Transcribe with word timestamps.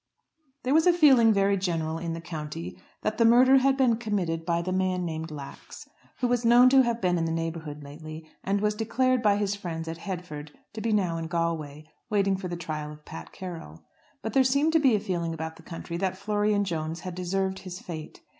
There 0.63 0.73
was 0.73 0.87
a 0.87 0.93
feeling 0.93 1.31
very 1.31 1.55
general 1.57 1.99
in 1.99 2.13
the 2.13 2.21
county 2.21 2.75
that 3.03 3.19
the 3.19 3.23
murder 3.23 3.57
had 3.57 3.77
been 3.77 3.97
committed 3.97 4.47
by 4.47 4.63
the 4.63 4.71
man 4.71 5.05
named 5.05 5.29
Lax, 5.29 5.87
who 6.21 6.27
was 6.27 6.43
known 6.43 6.69
to 6.71 6.81
have 6.81 6.99
been 6.99 7.19
in 7.19 7.25
the 7.25 7.31
neighbourhood 7.31 7.83
lately, 7.83 8.27
and 8.43 8.61
was 8.61 8.73
declared 8.73 9.21
by 9.21 9.37
his 9.37 9.53
friends 9.55 9.87
at 9.87 9.99
Headford 9.99 10.57
to 10.73 10.81
be 10.81 10.91
now 10.91 11.17
in 11.17 11.27
Galway, 11.27 11.83
waiting 12.09 12.35
for 12.35 12.47
the 12.47 12.57
trial 12.57 12.91
of 12.91 13.05
Pat 13.05 13.31
Carroll. 13.31 13.83
But 14.23 14.33
there 14.33 14.43
seemed 14.43 14.73
to 14.73 14.79
be 14.79 14.95
a 14.95 14.99
feeling 14.99 15.35
about 15.35 15.57
the 15.57 15.61
country 15.61 15.97
that 15.97 16.17
Florian 16.17 16.63
Jones 16.63 17.01
had 17.01 17.13
deserved 17.13 17.59
his 17.59 17.79
fate. 17.79 18.21